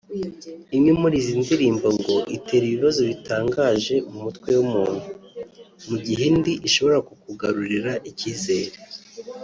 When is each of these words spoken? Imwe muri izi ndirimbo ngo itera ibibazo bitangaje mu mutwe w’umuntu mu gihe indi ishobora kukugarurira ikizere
Imwe 0.75 0.91
muri 1.01 1.15
izi 1.21 1.33
ndirimbo 1.41 1.87
ngo 1.99 2.15
itera 2.35 2.63
ibibazo 2.67 3.01
bitangaje 3.09 3.95
mu 4.09 4.17
mutwe 4.25 4.49
w’umuntu 4.57 5.01
mu 5.87 5.97
gihe 6.05 6.23
indi 6.31 6.53
ishobora 6.67 6.97
kukugarurira 7.07 7.93
ikizere 8.09 8.75